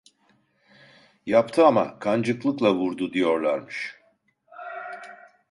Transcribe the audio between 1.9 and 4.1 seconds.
kancıklıkla vurdu diyorlarmış!